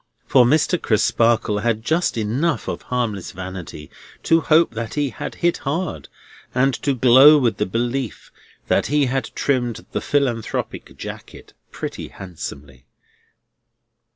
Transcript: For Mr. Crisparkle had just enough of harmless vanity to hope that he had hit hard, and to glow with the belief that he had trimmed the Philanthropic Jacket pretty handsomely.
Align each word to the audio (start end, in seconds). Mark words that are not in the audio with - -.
For 0.25 0.45
Mr. 0.45 0.81
Crisparkle 0.81 1.59
had 1.59 1.83
just 1.85 2.17
enough 2.17 2.67
of 2.67 2.81
harmless 2.81 3.33
vanity 3.33 3.91
to 4.23 4.41
hope 4.41 4.71
that 4.73 4.95
he 4.95 5.11
had 5.11 5.35
hit 5.35 5.57
hard, 5.57 6.09
and 6.55 6.73
to 6.81 6.95
glow 6.95 7.37
with 7.37 7.57
the 7.57 7.67
belief 7.67 8.31
that 8.67 8.87
he 8.87 9.05
had 9.05 9.29
trimmed 9.35 9.85
the 9.91 10.01
Philanthropic 10.01 10.97
Jacket 10.97 11.53
pretty 11.69 12.07
handsomely. 12.07 12.85